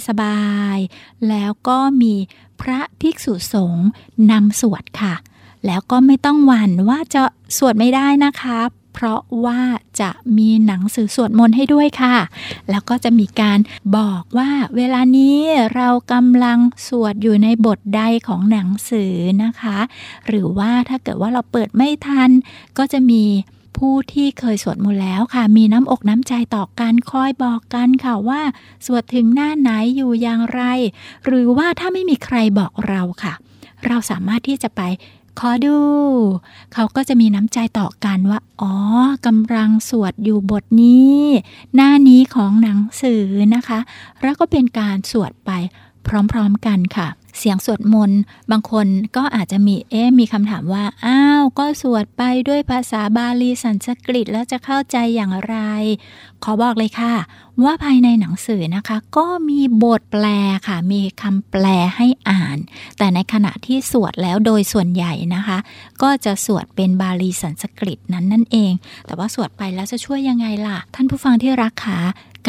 [0.07, 0.41] สบา
[0.76, 2.16] ยๆ แล้วก็มี
[2.62, 3.88] พระภิกษุสงฆ์
[4.32, 5.16] นำสวดค่ะ
[5.66, 7.22] แล้วก็ไม่ต้องหวั่นว่าจะ
[7.57, 8.60] สวดไม่ได้นะคะ
[8.93, 9.62] เพราะว่า
[10.01, 12.18] จะมีหนังสือสวดมนต์ให้ด้วยค่ะ
[12.70, 13.60] แล้วก็จะมีการ
[13.97, 15.38] บอกว่าเวลานี้
[15.76, 19.78] เรากำลังสวดอยู่ในบทใดของหนังสือนะคะ
[20.28, 22.30] หรือว่าถ้าเกิดว่าเราเปิดไม่ทัน
[22.78, 23.24] ก็จะมี
[23.80, 28.41] ผู้ที่เคยสวดมนต์แล้วค่ะ มีน้ำอกน้ำใจต่อกันคอยบอกกันค่ะว่า
[28.86, 30.61] สวดถึงหน้าไหนอยู่อย่างไร
[31.25, 33.34] หรือว่าถ้าไม่มีใครบอกเราค่ะ
[33.86, 34.82] เราสามารถที่จะไป
[35.39, 35.77] ขอดู
[36.73, 38.73] เขาก็จะมีน้ำใจต่อกันว่า อ๋อ
[39.25, 41.21] กำลังสวดอยู่บทนี้
[41.75, 43.25] หน้านี้ของหนังสือ
[43.55, 43.80] นะคะ
[44.21, 45.51] แล้วก็เป็นการสวดไป
[46.32, 47.07] พร้อมๆกันค่ะ
[47.38, 48.19] เสียงสวดมนต์
[48.51, 55.55] บางคนก็อาจจะมีเอ๊มีคำถามว่า อ้าว ก็สวดไปด้วยภาษาบาลีสันสกฤตแล้วจะเข้าใจอย่างไร
[56.43, 57.13] ขอบอกเลยค่ะ
[57.63, 60.25] ว่าภายในหนังสือนะคะ ก็มีบทแปล
[60.67, 61.65] ค่ะ มีคำแปล
[61.97, 62.57] ให้อ่าน
[62.97, 65.57] แต่ในขณะที่สวดแล้วโดยส่วนใหญ่นะคะ
[66.01, 68.73] ก็จะสวดเป็นบาลีสันสกฤตนั้นนั่นเอง
[69.05, 71.99] แต่ว่าสวดไปแล้วจะช่วยยังไงล่ะ ท่านผู้ฟังที่รักค่ะ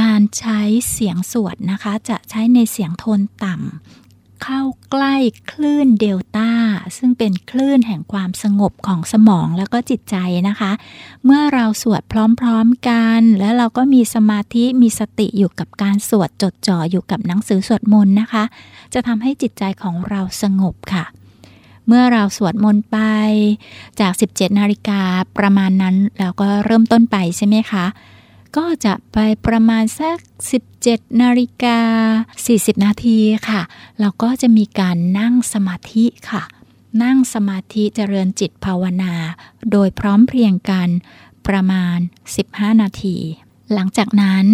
[0.02, 0.60] การใช้
[0.92, 3.99] เสียงสวดนะคะ จะใช้ในเสียงโทนต่ำ
[4.43, 5.14] เข้าใกล้
[5.53, 6.51] คลื่นเดลต้า
[6.97, 10.16] ซึ่งเป็นคลื่นแห่งความสงบของสมองแล้วก็จิตใจ
[10.49, 10.72] นะคะ
[11.24, 12.03] เมื่อเราสวด
[12.41, 18.45] พร้อมๆกัน แล้วเราก็มีสมาธิมีสติอยู่กับการสวดจดจ่ออยู่กับหนังสือสวดมนต์นะคะ
[18.95, 21.05] จะทำให้จิตใจของเราสงบค่ะ
[21.86, 22.99] เมื่อเราสวดมนต์ไป
[24.01, 25.01] จาก 17 นาฬิกา
[25.38, 27.86] ประมาณนั้นแล้วก็เริ่มต้นไปใช่ไหมคะ
[28.57, 30.16] ก็จะไปประมาณสัก
[30.68, 31.78] 17 นาฬิกา
[32.30, 33.61] 40 นาทีค่ะ
[34.01, 36.42] เราก็จะมีการนั่งสมาธิค่ะ
[37.03, 39.14] นั่งสมาธิเจริญจิตภาวนา
[39.70, 40.88] โดยพร้อมเพรียงกัน
[41.46, 41.98] ประมาณ
[42.38, 43.16] 15 นาที
[43.72, 44.46] หลังจากนั้น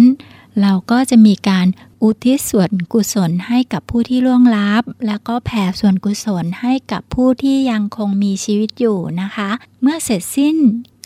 [0.61, 1.67] เราก็จะมีการ
[2.03, 9.49] อุทิศส่วนกุศลให้กับผู้ที่ล่วงลับ แล้วก็แผ่ส่วนกุศลให้กับผู้ที่ยังคงมีชีวิตอยู่นะคะ
[9.81, 10.57] เมื่อเสร็จสิ้น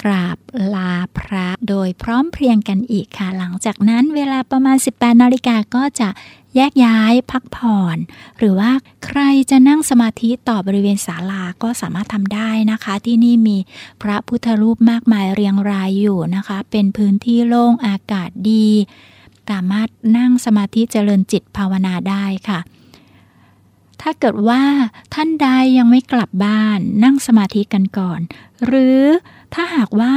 [0.04, 0.38] กราบ
[0.76, 6.10] ลาพระโดยพร้อมเพรียงกันอีกค่ะ หลังจากนั้นเวลาประมาณ 18นาฬิกาก็จะ
[6.56, 7.98] แยกย้ายพักผ่อน
[8.38, 8.72] หรือว่า
[9.06, 13.58] ใครจะนั่งสมาธิต่อบริเวณศาลาก็สามารถทำได้นะคะ ที่นี่มี
[14.02, 18.68] พระพุทธรูปมากมายเรียงรายอยู่นะคะ เป็นพื้นที่โล่งอากาศดี
[19.50, 22.60] สามารถนั่งสมาธิเจริญจิตภาวนาได้ค่ะ
[24.02, 24.64] ถ้าเกิดว่า
[25.14, 25.48] ท่านใด
[25.78, 28.20] ยังไม่กลับบ้านนั่งสมาธิกันก่อน
[28.66, 29.02] หรือ
[29.54, 30.14] ถ้าหากว่า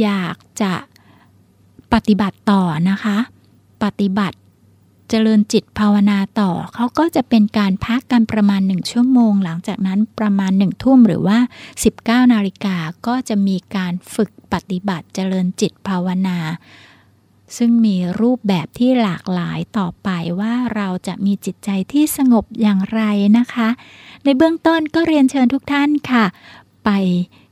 [0.00, 0.74] อยากจะ
[1.92, 3.18] ปฏิบัติต่อนะคะ
[3.82, 4.36] ปฏิบัติ
[5.08, 11.38] เจริญจิตภาวนาต่อ เขาก็จะเป็นการพักกันประมาณหนึ่งชั่วโมง หลังจากนั้นประมาณหนึ่งทุ่มหรือว่า
[11.86, 12.76] 19 นาฬิกา
[13.06, 16.38] ก็จะมีการฝึกปฏิบัติเจริญจิตภาวนา
[17.56, 20.08] ซึ่งมีรูปแบบที่หลากหลายต่อไป
[20.40, 23.02] ว่าเราจะมีจิตใจที่สงบอย่างไร
[23.38, 23.68] นะคะ
[24.24, 26.24] ในเบื้องต้นก็เรียนเชิญทุกท่านค่ะ
[26.84, 26.90] ไป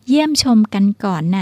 [0.08, 1.40] เยี่ยมชมกันก่อนใน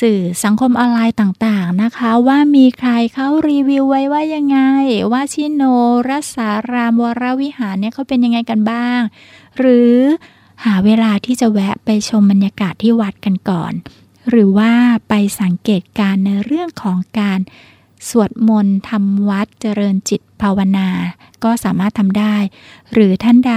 [0.00, 4.58] สื่อสังคมออนไลน์ต่างๆนะคะ ว่ามีใครเขารีวิวไว้ว่ายังไง
[5.12, 5.62] ว่าชิโน
[6.08, 9.00] รัสารามวรวิหารเนี่ยเขาเป็นยังไงกันบ้าง
[9.58, 9.94] หรือ
[10.64, 13.72] หาเวลาที่จะแวะไปชมบรรยากาศที่วัดกันก่อน
[14.28, 14.72] หรือว่า
[15.08, 17.38] ไปสังเกตการในเรื่องของการ
[18.08, 20.88] สวดมนต์ทำวัดเจริญจิตภาวนา
[21.44, 22.36] ก็สามารถทำได้
[22.92, 23.54] หรือท่านใด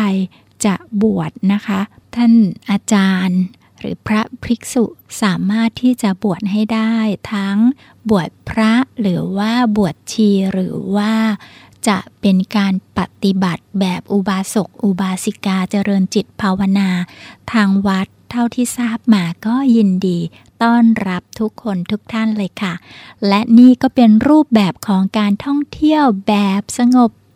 [0.65, 1.79] จะบวชนะคะ
[2.15, 2.31] ท่าน
[2.69, 3.39] อาจารย์
[3.86, 4.86] หรือพระภิกษุ
[5.21, 6.95] สามารถที่จะบวชให้ได้
[7.33, 7.57] ทั้ง
[8.09, 11.13] บวชพระหรือว่าบวชชีหรือว่า
[11.88, 16.89] จะเป็นการปฏิบัติแบบอุบาสกอุบาสิกาเจริญจิตภาวนา
[17.51, 20.19] ทางวัดเท่าที่ทราบมาก็ยินดี
[20.63, 22.73] ต้อนรับทุกคนทุกท่านเลยค่ะ
[23.27, 27.11] และนี่ก็เป็นรูปแบบของการท่องเที่ยวแบบสงบ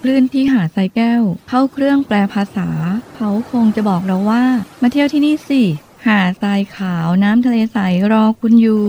[0.00, 2.68] คลื่นที่หาดทรายแก้ว เข้าเครื่องแปลภาษา
[3.16, 4.44] เขาคงจะบอกเราว่า
[4.82, 5.62] มาเที่ยวที่นี่สิ
[6.06, 7.78] หาดทรายขาวน้ำทะเลใส
[8.12, 8.84] รอคุณอยู่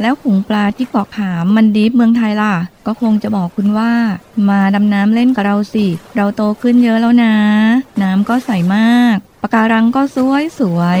[0.00, 2.54] แล้วขุงปลาที่เกาะขามมันดีฟเมืองไทยล่ะ
[2.86, 3.92] ก็คงจะบอกคุณว่า
[4.48, 5.86] มาดำน้ำเล่นกับเราสิ
[6.16, 7.34] เราโตขึ้นเยอะแล้วนะ
[8.02, 11.00] น้ำก็ใสมากปะการังก็สวยสวย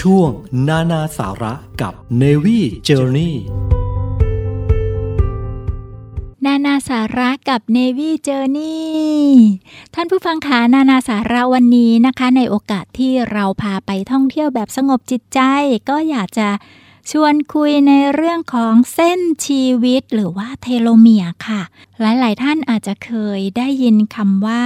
[0.00, 0.30] ช่วง
[0.68, 3.32] นานาสาระกับ Navy Journey
[6.44, 9.30] นานาสาระกับเนวี่เจอร์นี่
[9.94, 15.40] ท่านผู้ฟังคะนานาสาระวันนี้นะคะ ในโอกาสที่เราพาไปท่องเที่ยวแบบสงบจิตใจ
[15.88, 16.48] ก็อยากจะ
[17.14, 21.62] ชวนคุยในเรื่องของเส้นชีวิตหรือว่าเทโลเมียค่ะ
[22.00, 24.64] หลาย ๆ ท่านอาจจะเคยได้ยินคำว่า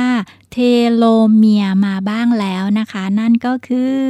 [0.52, 0.56] เท
[0.94, 4.04] โลเมียมาบ้างแล้วนะคะ นั่นก็คือ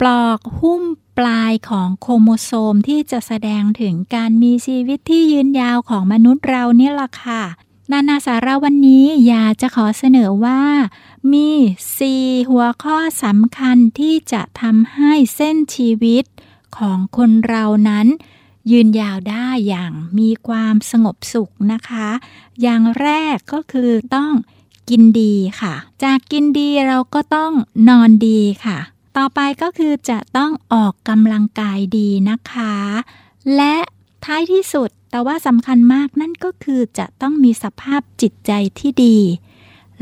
[0.00, 0.82] ปลอกหุ้ม
[1.18, 7.42] ปลายของโครโมโซมที่จะแสดงถึงการมีชีวิตที่ยืนยาวของมนุษย์เราเนี่ยล่ะค่ะ
[7.92, 10.62] นานาสาระวันนี้อยากจะขอเสนอว่า
[11.32, 11.48] มี
[11.98, 16.24] 4 หัวข้อสำคัญที่จะทำให้เส้นชีวิต
[16.78, 18.06] ของคนเรานั้น
[18.70, 22.08] ยืนยาวได้อย่างมีความสงบสุขนะคะ
[22.62, 24.32] อย่างแรกก็คือต้อง
[24.90, 27.52] กินดีค่ะ จากกินดีเราก็ต้อง
[27.88, 28.78] นอนดีค่ะ
[29.16, 32.74] ต่อไปก็คือจะต้องออกกำลังกายดีนะคะ
[33.56, 33.76] และ
[34.24, 39.18] ท้ายที่สุดแต่ว่าสำคัญมากนั่นก็คือจะต้องมีสภาพจิตใจที่ดี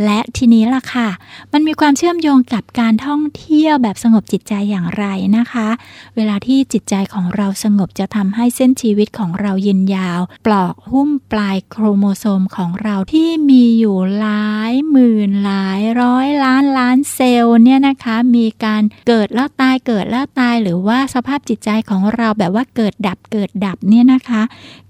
[0.05, 1.09] และทีนี้ล่ะค่ะ
[1.53, 5.05] มันมีความเชื่อมโยงกับการท่องเที่ยวแบบสงบจิตใจอย่างไร
[5.37, 5.69] นะคะ
[6.17, 24.43] เวลาที่จิตใจของเราสงบจะทำให้เส้นชีวิตของเรายืนยาว ปลอกหุ้มปลายโครโมโซมของเราที่มีอยู่หลายหมื่นหลายร้อยล้านล้านเซลล์เนี่ยนะคะ มีการเกิดแล้วตายเกิดแล้วตายหรือว่าสภาพจิตใจของเราแบบว่าเกิดดับเกิดดับเนี่ยนะคะ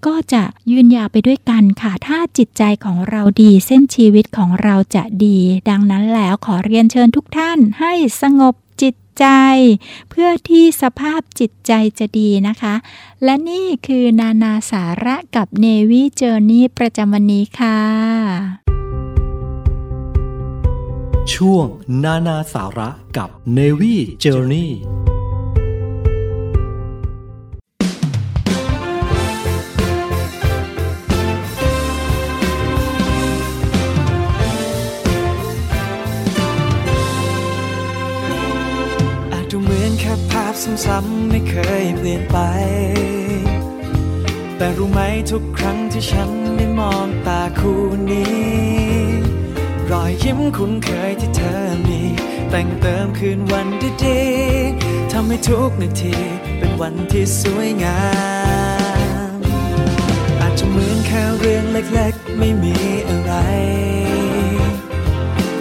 [0.06, 5.38] ก็จะยืนยาวไปด้วยกันค่ะ ถ้าจิตใจของเราดีเส้นชีวิตของเราจะดี
[5.68, 9.26] ดังนั้นแล้วขอเรียนเชิญทุกท่านให้สงบจิตใจ
[10.10, 12.74] เพื่อที่สภาพจิตใจจะดีนะคะ
[13.24, 17.78] และนี่คือนานาสาระกับ Navy Journey ประจำวันนี้ค่ะ
[21.34, 21.66] ช่วง
[22.04, 24.68] นานาสาระกับ Navy Journey
[25.08, 42.38] อาำไม่เคยเปลี่ยนไป
[44.56, 45.00] แต่รู้ไหม
[45.30, 48.42] ทุกครั้งที่ฉันได้มองตาคู่นี้
[49.90, 52.00] รอยยิ้มคุ้นเคยที่เธอมี
[52.50, 53.66] แต่งเติมคืนวัน
[54.04, 56.16] ดีๆทำให้ทุกนาที
[56.58, 58.00] เป็นวันที่สวยงา
[59.34, 59.38] ม
[60.40, 62.76] อาจจะเหมือนแค่เรื่องเล็กๆ ไม่มี
[63.08, 63.32] อะไร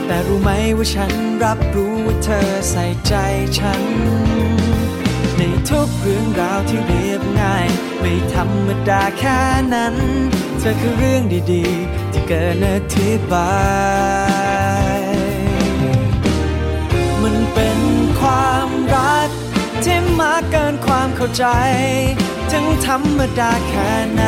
[0.05, 1.11] แต่รู้ไหมว่าฉัน
[1.43, 3.13] รับรู้ว่าเธอใส่ใจ
[3.59, 3.81] ฉัน
[5.43, 7.67] ในทุกเรื่องราวที่เรียบง่าย
[7.99, 9.39] ไม่ธรรมดาแค่
[9.73, 9.95] นั้น
[10.59, 11.23] เธอคือเรื่อง
[11.53, 13.59] ดีๆ ที่เกินอธิบา
[14.97, 14.99] ย
[17.21, 17.79] มันเป็น
[18.19, 19.29] ความรัก
[19.83, 21.45] ที่มากเกินความเข้าใจ
[22.51, 24.23] ถึงธรรมดาแค่ไหน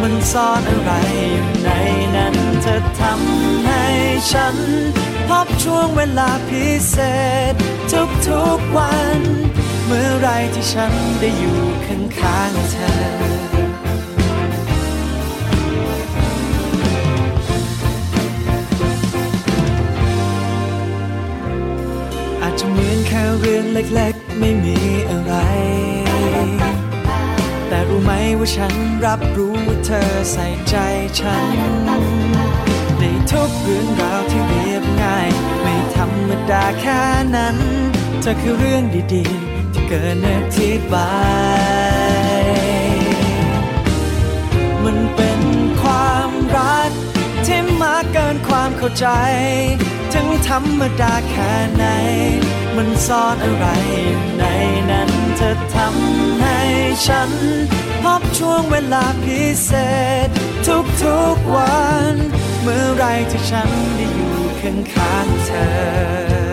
[0.00, 0.92] มันซ่อนอะไร
[1.32, 1.70] อยู่ใน
[2.16, 3.84] นั้น เธอทำให้
[4.32, 4.56] ฉัน
[5.28, 6.96] พบช่วงเวลาพิเศ
[7.52, 7.54] ษ
[8.28, 9.20] ทุกๆวัน
[9.90, 12.90] เมื่อไรที่ฉันได้อยู่ข้างๆเธอ
[22.42, 24.78] อาจจะเหมือนแค่เรื่องเล็กๆ ไม่มี
[25.10, 25.34] อะไร
[27.68, 28.72] แต่รู้ไหมว่าฉัน
[29.06, 30.76] รับรู้ว่าเธอใส่ใจ
[31.20, 31.46] ฉัน
[32.98, 35.28] ในทุกเรื่องราวที่เรียบง่าย
[35.62, 37.00] ไม่ธรรมดาแค่
[37.36, 37.56] นั้น
[38.20, 38.84] เธอคือเรื่อง
[39.14, 39.47] ดีๆ
[39.88, 41.12] เกินอธิบา
[42.42, 42.44] ย
[44.84, 45.40] มันเป็น
[45.82, 46.90] ความรัก
[47.46, 49.06] ที่มากเกินความเข้าใจ
[50.12, 51.84] ถึงธรรมดาแค่ไหน
[52.76, 53.66] มันซ่อนอะไร
[54.06, 54.44] อยู่ใน
[54.90, 56.60] นั้นเธอทำให้
[57.06, 57.30] ฉัน
[58.02, 59.72] พบช่วงเวลาพิเศ
[60.26, 60.28] ษ
[61.02, 61.82] ทุกๆวั
[62.12, 62.14] น
[62.62, 66.47] เมื่อไรที่ฉันได้อยู่ข้างๆเธอ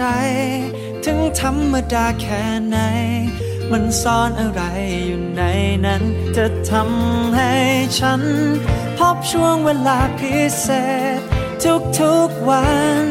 [0.00, 0.08] ใจ
[1.04, 2.78] ถึงธรรมดาแค่ไหน
[3.70, 4.62] มันซ่อนอะไร
[5.06, 5.42] อยู่ใน
[5.86, 6.02] นั้น
[6.36, 7.52] จะทำให้
[7.98, 8.22] ฉัน
[8.98, 10.68] พบช่วงเวลาพิเศ
[11.16, 11.18] ษ
[12.00, 12.66] ทุกๆวั
[13.02, 13.04] น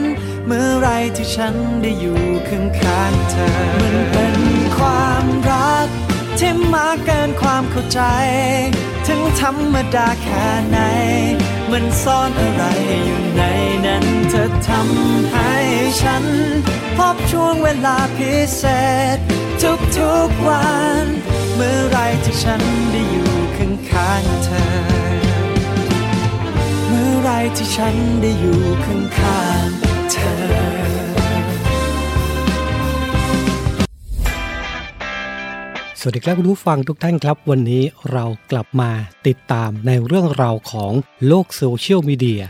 [0.46, 3.50] เมื่อไรที่ฉันได้อยู่ข้างๆเธอ
[3.82, 4.38] มันเป็น
[4.78, 5.88] ความรัก
[6.40, 8.02] ที่มาเกินความเข้าใจ
[9.08, 10.80] ถึงธรรมดาแค่ไหน
[11.72, 12.64] มันซ่อนอะไร
[13.06, 13.44] อยู่ใน
[14.30, 15.53] เธอทำให้
[16.01, 16.23] ฉัน
[16.97, 18.63] พบช่วงเวลาพิเศ
[19.15, 19.17] ษ
[19.97, 20.69] ทุกๆวั
[21.03, 21.05] น
[21.55, 22.61] เมื่อไรที่ฉัน
[22.91, 24.69] ได้อยู่ข้างๆเธอ
[26.88, 30.38] เมื่อไรที่ฉันได้อยู่ข้างๆเธอ
[35.99, 38.91] สวัสดีครับคุณผู้ฟังทุกท่านครับ วันนี้เรากลับมา
[39.27, 40.91] ติดตามในเรื่องราวของ
[41.27, 42.43] โลกโซเชียลมีเดีย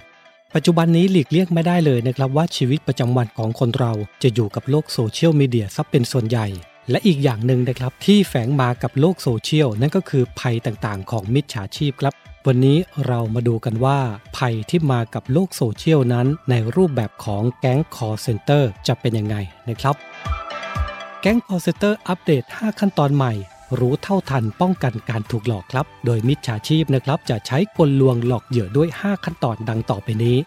[0.55, 3.93] ปัจจุบันนี้หลีกเลี่ยงไม่ได้เลยนะครับว่าชีวิตประจำวันของคนเรา
[4.23, 6.47] จะอยู่กับโลกโซเชียลมีเดียซะเป็นส่วนใหญ่
[6.89, 12.13] และอีกอย่างหนึ่งนะครับที่แฝงมากับโลกโซเชียลนั่นก็คือภัยต่างๆ ของมิจฉาชีพครับ
[12.47, 12.77] วันนี้
[13.07, 13.99] เรามาดูกันว่า
[14.37, 19.35] ภัยที่มากับโลกโซเชียลนั้น ในรูปแบบของแก๊งคอลเซ็นเตอร์จะเป็นยังไง
[19.69, 19.95] นะครับ
[21.21, 23.33] แก๊งคอลเซ็นเตอร์อัปเดต 5 ขั้นตอนใหม่
[23.77, 30.37] รู้เท่าทันป้องกันการถูกหลอกครับ โดยมิจฉาชีพนะครับ จะใช้กลลวงหลอกเหยื่อด้วย 5 ขั้นตอนดังต่อไปนี้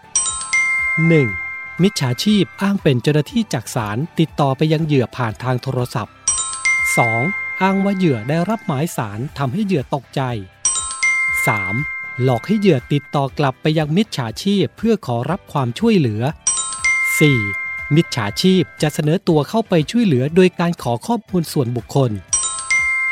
[1.06, 1.82] 1.
[1.82, 6.14] มิจฉาชีพอ้างเป็นเจ้าหน้าที่จากศาลติดต่อไปยังเหยื่อผ่านทางโทรศัพท์
[7.06, 7.62] 2.
[7.62, 10.20] อ้างว่าเหยื่อได้รับหมายศาลทำให้เหยื่อตกใจ
[11.46, 12.22] 3.
[12.22, 16.22] หลอกให้เหยื่อติดต่อกลับไปยังมิจฉาชีพเพื่อขอรับความช่วยเหลือ
[17.28, 17.94] 4.
[17.94, 22.10] มิจฉาชีพจะเสนอตัวเข้าไปช่วยเหลือโดยการขอข้อมูลส่วนบุคคล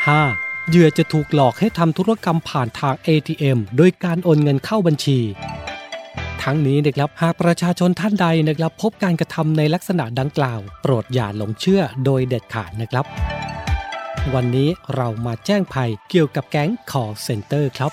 [0.09, 0.69] 5.
[0.69, 5.19] เหยื่อจะถูกหลอกให้ทำธุรกรรมผ่านทาง ATM โดยการโอนเงินเข้าบัญชี
[6.43, 13.05] ทั้งนี้นะครับหากประชาชนท่านใดนะครับพบการกระทำในลักษณะดังกล่าว โปรดอย่าหลงเชื่อโดยเด็ดขาดนะครับ
[14.33, 17.91] วันนี้เรามาแจ้งภัยเกี่ยวกับแก๊งขอเซ็นเตอร์ครับ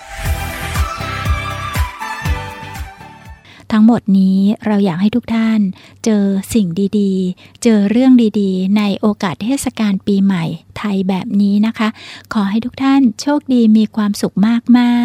[3.71, 5.59] ทั้งหมดนี้เราอยากให้ทุกท่าน
[6.05, 6.67] เจอสิ่ง
[6.99, 10.43] ดีๆ เจอเรื่องดีๆ ในโอกาสเทศกาลปีใหม่
[10.77, 11.89] ไทยแบบนี้นะคะ
[12.33, 14.35] ขอให้ทุกท่านโชคดีมีความสุข
[14.77, 14.95] มา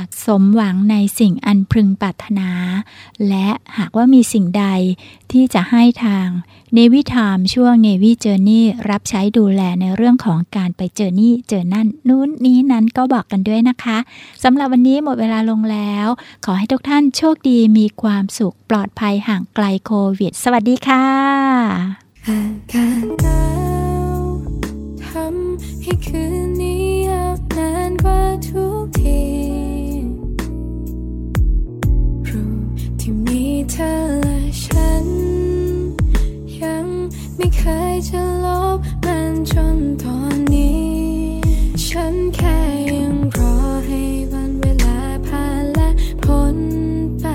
[0.00, 2.50] กๆ สมหวังในสิ่งอันพึงปรารถนา
[3.28, 3.48] และ
[3.78, 4.66] หากว่ามีสิ่งใด
[5.32, 6.28] ที่จะให้ทาง
[6.74, 13.98] n นวิทามช่วง n นวิเจอร์นี่รับใช้ดูแลในเรื่องของการไปเจอนี่เจอนั่นนู้นนี้นั้นก็บอกกันด้วยนะคะ
[14.44, 16.06] สำหรับวันนี้หมดเวลาลงแล้ว
[16.44, 21.06] ขอให้ทุกท่านโชคดีมีความสุขปลอดภัยห่างไกลโควิด สวัสดีค่ะ
[22.26, 22.40] อา
[22.72, 23.42] กาศหนา
[24.16, 24.20] ว
[25.04, 29.22] ทำให้คืนนี้ยาวนานกว่าทุกที
[32.28, 32.66] รูป
[33.00, 33.42] ที่มี
[33.72, 34.35] เธอ
[37.92, 38.46] ยจะล
[38.76, 40.86] บมันจนตอนนี้
[41.84, 42.58] ฉันแค่
[42.88, 43.56] ยังรอ
[43.86, 44.02] ให้
[44.32, 45.90] วันเวลาผ่านและ
[46.24, 46.58] พ้น
[47.20, 47.26] ไป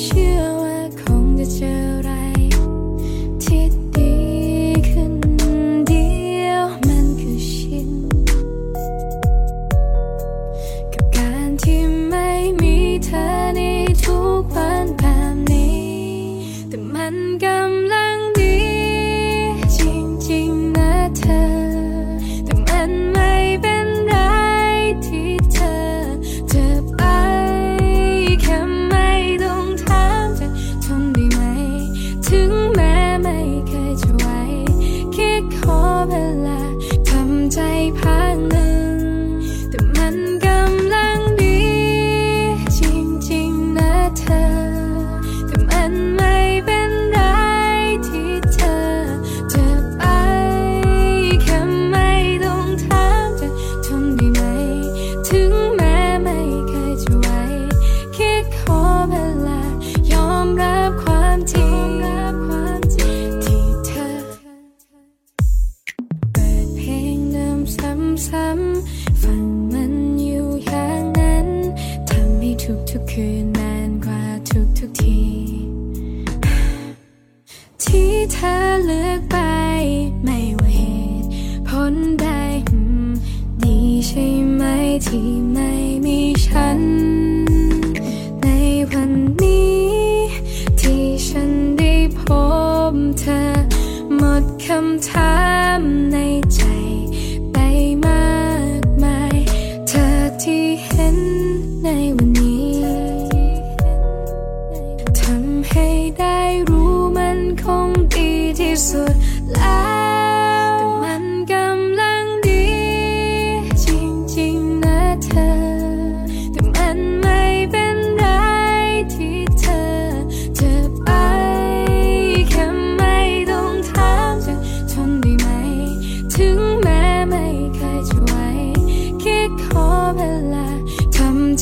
[0.00, 1.91] เชื่อว่าคงจะเจอ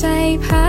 [0.01, 0.60] ทำ